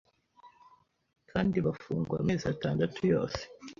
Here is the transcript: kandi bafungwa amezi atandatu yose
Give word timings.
kandi 1.31 1.57
bafungwa 1.65 2.15
amezi 2.23 2.45
atandatu 2.53 2.99
yose 3.13 3.41